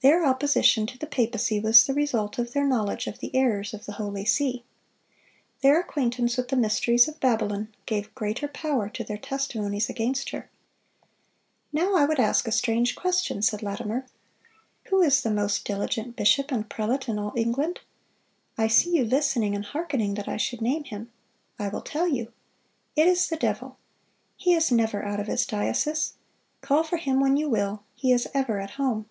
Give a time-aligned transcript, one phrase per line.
[0.00, 3.86] Their opposition to the papacy was the result of their knowledge of the errors of
[3.86, 4.64] the "holy see."
[5.62, 10.50] Their acquaintance with the mysteries of Babylon, gave greater power to their testimonies against her.
[11.72, 14.06] "Now I would ask a strange question," said Latimer.
[14.86, 17.78] "Who is the most diligent bishop and prelate in all England?...
[18.58, 21.12] I see you listening and hearkening that I should name him....
[21.60, 22.32] I will tell you:
[22.96, 23.78] it is the devil....
[24.36, 26.14] He is never out of his diocese;...
[26.60, 29.06] call for him when you will, he is ever at home